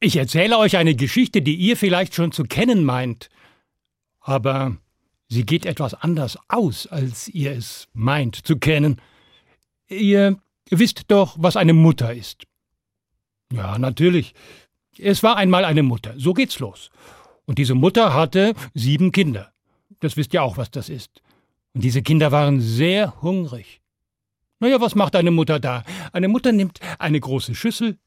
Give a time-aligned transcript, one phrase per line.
[0.00, 3.30] Ich erzähle euch eine Geschichte, die ihr vielleicht schon zu kennen meint.
[4.20, 4.76] Aber
[5.28, 9.00] sie geht etwas anders aus, als ihr es meint zu kennen.
[9.88, 10.38] Ihr
[10.70, 12.44] wisst doch, was eine Mutter ist.
[13.52, 14.34] Ja, natürlich.
[14.98, 16.14] Es war einmal eine Mutter.
[16.16, 16.90] So geht's los.
[17.46, 19.52] Und diese Mutter hatte sieben Kinder.
[20.00, 21.22] Das wisst ihr auch, was das ist.
[21.74, 23.80] Und diese Kinder waren sehr hungrig.
[24.60, 25.82] Naja, was macht eine Mutter da?
[26.12, 27.98] Eine Mutter nimmt eine große Schüssel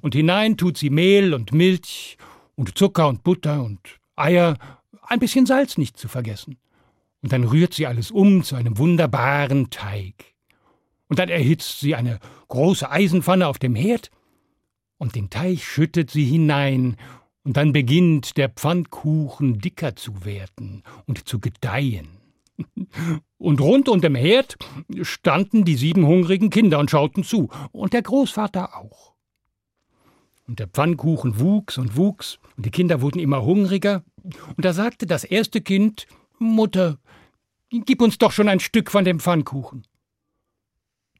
[0.00, 2.16] und hinein tut sie Mehl und Milch
[2.54, 3.80] und Zucker und Butter und
[4.16, 4.56] Eier,
[5.02, 6.56] ein bisschen Salz nicht zu vergessen.
[7.22, 10.14] Und dann rührt sie alles um zu einem wunderbaren Teig.
[11.08, 12.18] Und dann erhitzt sie eine
[12.48, 14.10] große Eisenpfanne auf dem Herd
[14.98, 16.96] und den Teig schüttet sie hinein
[17.44, 22.08] und dann beginnt der Pfannkuchen dicker zu werden und zu gedeihen.
[23.38, 24.56] Und rund um dem Herd
[25.00, 29.11] standen die sieben hungrigen Kinder und schauten zu, und der Großvater auch.
[30.52, 34.04] Und der Pfannkuchen wuchs und wuchs, und die Kinder wurden immer hungriger,
[34.54, 36.06] und da sagte das erste Kind
[36.38, 36.98] Mutter,
[37.70, 39.86] gib uns doch schon ein Stück von dem Pfannkuchen.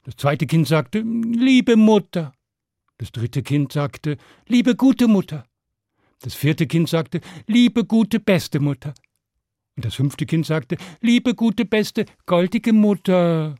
[0.03, 2.35] Das zweite Kind sagte Liebe Mutter.
[2.99, 5.47] Das dritte Kind sagte Liebe gute Mutter.
[6.21, 8.93] Das vierte Kind sagte Liebe gute beste Mutter.
[9.75, 13.55] Und das fünfte Kind sagte Liebe gute beste goldige Mutter.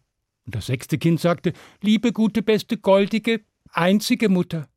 [0.45, 4.69] Und das sechste Kind sagte Liebe gute beste goldige einzige Mutter.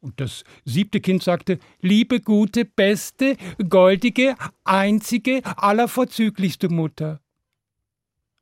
[0.00, 3.36] Und das siebte Kind sagte Liebe gute beste
[3.68, 7.20] goldige einzige allervorzüglichste Mutter.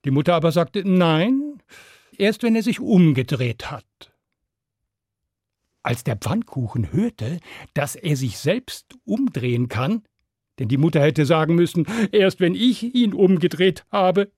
[0.05, 1.62] Die Mutter aber sagte Nein,
[2.17, 3.84] erst wenn er sich umgedreht hat.
[5.83, 7.41] Als der Pfannkuchen hörte,
[7.75, 10.03] dass er sich selbst umdrehen kann,
[10.59, 14.31] denn die Mutter hätte sagen müssen, erst wenn ich ihn umgedreht habe.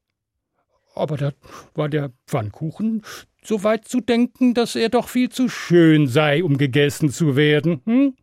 [0.94, 1.32] Aber da
[1.74, 3.02] war der Pfannkuchen
[3.42, 7.80] so weit zu denken, dass er doch viel zu schön sei, um gegessen zu werden,
[7.84, 8.14] hm?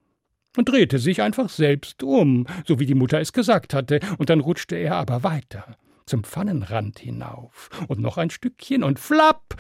[0.58, 4.39] und drehte sich einfach selbst um, so wie die Mutter es gesagt hatte, und dann
[4.39, 9.55] rutschte er aber weiter, zum Pfannenrand hinauf, und noch ein Stückchen, und flapp,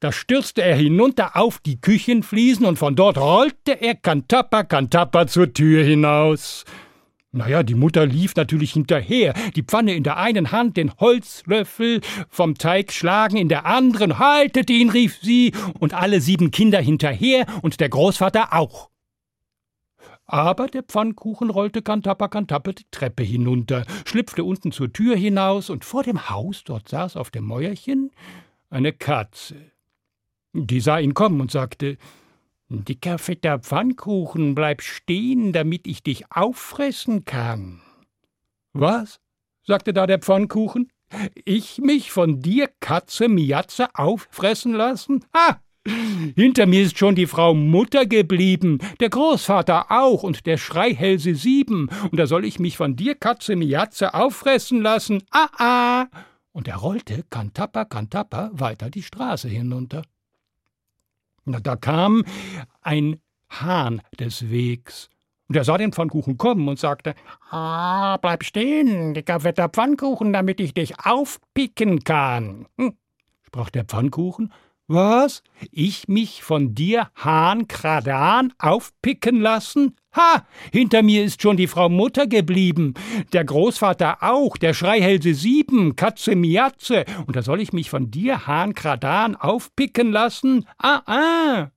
[0.00, 5.52] da stürzte er hinunter auf die Küchenfliesen und von dort rollte er Kantappa, Kantappa zur
[5.52, 6.64] Tür hinaus.
[7.34, 12.56] Naja, die Mutter lief natürlich hinterher, die Pfanne in der einen Hand, den Holzlöffel vom
[12.56, 14.18] Teig schlagen in der anderen.
[14.18, 18.90] Haltet ihn, rief sie, und alle sieben Kinder hinterher und der Großvater auch.
[20.26, 25.86] Aber der Pfannkuchen rollte Kantappa Kantappa die Treppe hinunter, schlüpfte unten zur Tür hinaus, und
[25.86, 28.10] vor dem Haus, dort saß auf dem Mäuerchen
[28.68, 29.56] eine Katze.
[30.52, 31.96] Die sah ihn kommen und sagte
[32.72, 37.82] Dicker, fetter Pfannkuchen, bleib stehen, damit ich dich auffressen kann.
[38.72, 39.20] Was?
[39.62, 40.90] sagte da der Pfannkuchen.
[41.44, 45.24] Ich mich von dir, Katze Miatze, auffressen lassen?
[45.36, 45.60] Ha!
[46.36, 51.90] Hinter mir ist schon die Frau Mutter geblieben, der Großvater auch und der Schreihälse sieben,
[52.10, 55.22] und da soll ich mich von dir, Katze Miatze, auffressen lassen?
[55.30, 56.06] Ah, ah!
[56.52, 60.02] Und er rollte, Kantappa, Kantappa, weiter die Straße hinunter.
[61.44, 62.24] Na, da kam
[62.80, 63.20] ein
[63.50, 65.08] Hahn des Wegs.
[65.48, 67.14] Und er sah den Pfannkuchen kommen und sagte:
[67.50, 72.66] Ah, bleib stehen, dicker fetter Pfannkuchen, damit ich dich aufpicken kann.
[72.78, 72.94] Hm,
[73.42, 74.52] sprach der Pfannkuchen
[74.92, 75.42] was?
[75.70, 79.96] Ich mich von dir, Hahn Kradan, aufpicken lassen?
[80.14, 80.46] Ha!
[80.70, 82.94] Hinter mir ist schon die Frau Mutter geblieben,
[83.32, 88.46] der Großvater auch, der Schreihälse sieben, Katze Miatze, und da soll ich mich von dir,
[88.46, 90.66] Hahn Kradan, aufpicken lassen?
[90.78, 91.70] Ah, ah!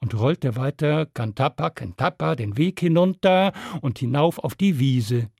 [0.00, 5.30] Und rollte weiter Kantappa, Kantappa den Weg hinunter und hinauf auf die Wiese.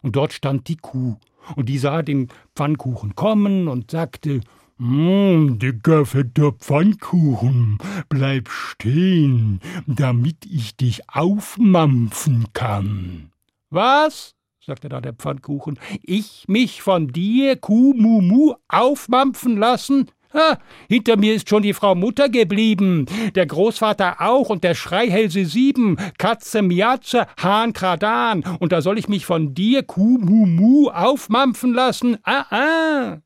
[0.00, 1.16] Und dort stand die Kuh,
[1.54, 4.40] und die sah den Pfannkuchen kommen und sagte,
[4.78, 7.78] Mmh, dicker, fetter Pfannkuchen,
[8.10, 13.30] bleib stehen, damit ich dich aufmampfen kann.
[13.70, 14.34] Was?
[14.60, 15.78] sagte da der Pfannkuchen.
[16.02, 20.10] Ich mich von dir, Kuhmumu, aufmampfen lassen?
[20.34, 25.46] Ha, hinter mir ist schon die Frau Mutter geblieben, der Großvater auch und der Schreihälse
[25.46, 32.18] sieben, Katze Miatze, Hahn Kradan, und da soll ich mich von dir, Kuhmumu, aufmampfen lassen?
[32.24, 33.25] Ah, ah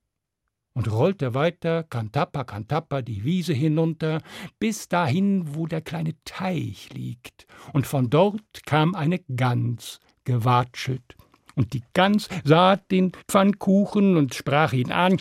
[0.80, 4.22] und rollte weiter, Kantappa, Kantappa, die Wiese hinunter,
[4.58, 11.16] bis dahin, wo der kleine Teich liegt, und von dort kam eine Gans gewatschelt.
[11.54, 15.18] Und die Gans sah den Pfannkuchen und sprach ihn an.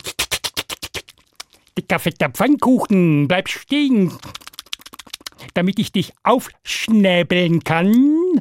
[1.76, 4.14] Dicker, fetter Pfannkuchen, bleib stehen,
[5.52, 8.40] damit ich dich aufschnäbeln kann.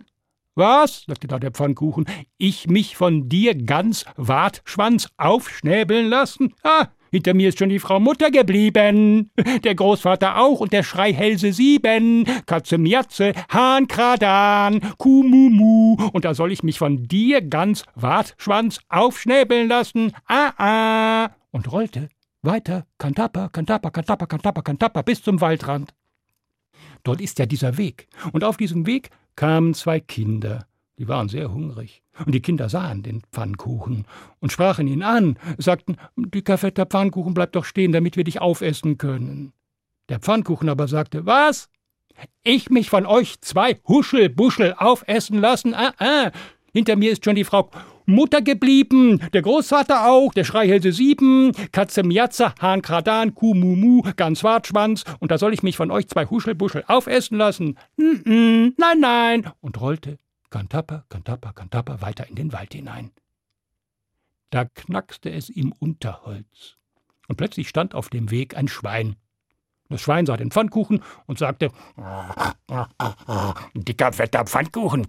[0.56, 1.04] Was?
[1.06, 2.06] sagte da der Pfannkuchen.
[2.38, 6.54] Ich mich von dir ganz Wartschwanz aufschnäbeln lassen?
[6.64, 9.32] Ah, Hinter mir ist schon die Frau Mutter geblieben,
[9.64, 16.34] der Großvater auch und der Schreihälse sieben, Katze Miatze, Hahn Kradan, Kuh Mumu, und da
[16.34, 22.10] soll ich mich von dir ganz Wartschwanz aufschnäbeln lassen, ah ah, und rollte
[22.42, 25.94] weiter, Kantapper, Kantapper, Kantapper, Kantapper, Kantapper, bis zum Waldrand.
[27.04, 30.68] Dort ist ja dieser Weg, und auf diesem Weg kamen zwei Kinder,
[31.00, 32.04] die waren sehr hungrig.
[32.26, 34.06] Und die Kinder sahen den Pfannkuchen
[34.42, 38.98] und sprachen ihn an, sagten, dicker fetter Pfannkuchen, bleib doch stehen, damit wir dich aufessen
[38.98, 39.54] können.
[40.10, 41.70] Der Pfannkuchen aber sagte, was?
[42.44, 45.74] Ich mich von euch zwei Huschelbuschel aufessen lassen?
[45.74, 46.32] Ah, ah.
[46.74, 47.72] Hinter mir ist schon die Frau
[48.06, 54.44] Mutter geblieben, der Großvater auch, der Schreihälse sieben, Katze Miatze, Hahn Kradan, Kuh Mumu, ganz
[54.44, 57.78] Wartschwanz, und da soll ich mich von euch zwei Huschelbuschel aufessen lassen?
[57.96, 60.18] Nein, nein, und rollte
[60.50, 63.12] Kantapper, Kantapper, Kantapper weiter in den Wald hinein.
[64.50, 66.78] Da knackste es im Unterholz,
[67.28, 69.16] und plötzlich stand auf dem Weg ein Schwein.
[69.90, 71.72] Das Schwein sah den Pfannkuchen und sagte:
[73.74, 75.08] Dicker, fetter Pfannkuchen,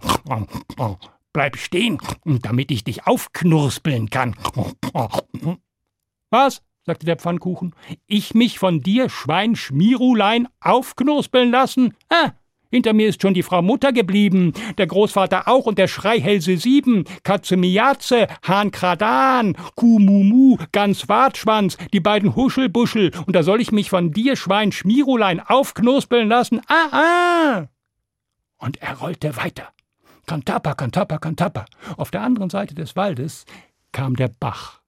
[1.33, 4.35] bleib stehen, damit ich dich aufknurspeln kann.
[6.29, 6.61] Was?
[6.83, 7.75] sagte der Pfannkuchen.
[8.07, 11.95] Ich mich von dir, Schwein Schmierulein, aufknurspeln lassen?
[12.09, 12.31] Ah,
[12.71, 17.03] hinter mir ist schon die Frau Mutter geblieben, der Großvater auch und der Schreihälse sieben,
[17.23, 23.71] Katze Miatze, Hahn Kradan, Kuh Mumu, Gans Wartschwanz, die beiden Huschelbuschel, und da soll ich
[23.71, 26.61] mich von dir, Schwein Schmierulein, aufknuspeln lassen.
[26.67, 27.67] Ah, ah!
[28.57, 29.69] Und er rollte weiter.
[30.25, 31.65] Kantapper, Kantapper, Kantapper.
[31.97, 33.45] Auf der anderen Seite des Waldes
[33.91, 34.81] kam der Bach.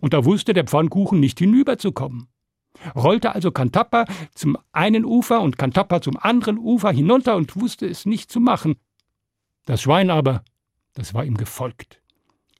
[0.00, 2.28] Und da wusste der Pfannkuchen nicht hinüberzukommen
[2.94, 4.04] rollte also Kantappa
[4.34, 8.76] zum einen Ufer und Kantappa zum anderen Ufer hinunter und wusste es nicht zu machen.
[9.64, 10.42] Das Schwein aber,
[10.94, 12.00] das war ihm gefolgt,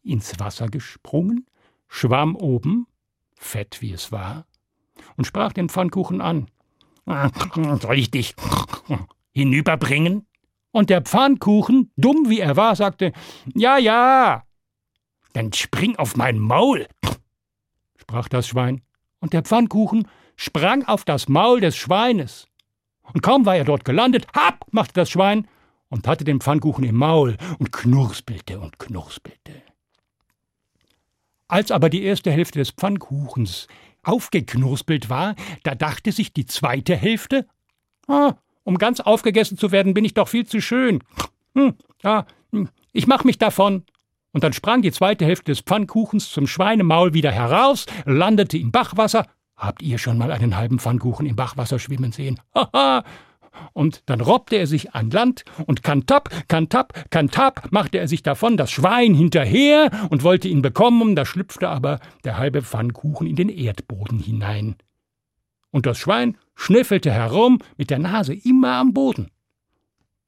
[0.03, 1.47] ins Wasser gesprungen,
[1.89, 2.87] schwamm oben,
[3.35, 4.47] fett wie es war,
[5.17, 6.49] und sprach den Pfannkuchen an.
[7.81, 8.35] Soll ich dich
[9.33, 10.27] hinüberbringen?
[10.71, 13.13] Und der Pfannkuchen, dumm wie er war, sagte,
[13.55, 14.45] Ja, ja.
[15.33, 16.87] Dann spring auf mein Maul,
[17.97, 18.83] sprach das Schwein
[19.21, 22.47] und der Pfannkuchen sprang auf das Maul des Schweines.
[23.13, 25.49] Und kaum war er dort gelandet, hab, machte das Schwein
[25.89, 29.63] und hatte den Pfannkuchen im Maul und knurspelte und knurspelte.
[31.49, 33.69] Als aber die erste Hälfte des Pfannkuchens
[34.03, 37.47] aufgeknurspelt war, da dachte sich die zweite Hälfte,
[38.07, 41.03] ah, um ganz aufgegessen zu werden, bin ich doch viel zu schön.
[41.55, 43.85] Hm, ja, hm, ich mach mich davon
[44.33, 49.27] und dann sprang die zweite Hälfte des Pfannkuchens zum Schweinemaul wieder heraus, landete im Bachwasser.
[49.57, 52.41] Habt ihr schon mal einen halben Pfannkuchen im Bachwasser schwimmen sehen?
[52.55, 53.05] Haha!
[53.73, 58.57] und dann robbte er sich an Land und kantap, kantap, kantap machte er sich davon
[58.57, 63.49] das Schwein hinterher und wollte ihn bekommen, da schlüpfte aber der halbe Pfannkuchen in den
[63.49, 64.77] Erdboden hinein.
[65.71, 69.31] Und das Schwein schnüffelte herum mit der Nase immer am Boden.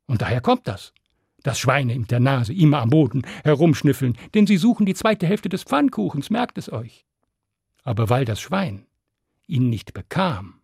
[0.07, 0.93] Und daher kommt das
[1.43, 5.49] dass Schweine mit der Nase immer am Boden herumschnüffeln, denn sie suchen die zweite Hälfte
[5.49, 7.05] des Pfannkuchens, merkt es euch.
[7.83, 8.87] Aber weil das Schwein
[9.47, 10.61] ihn nicht bekam,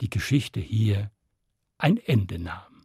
[0.00, 1.10] die Geschichte hier
[1.78, 2.77] ein Ende nahm.